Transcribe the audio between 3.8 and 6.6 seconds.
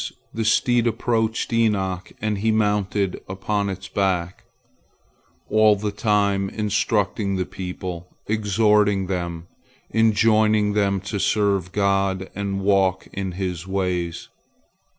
back, all the time